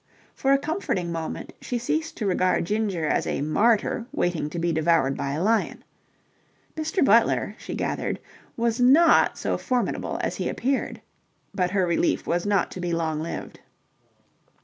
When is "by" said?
5.15-5.33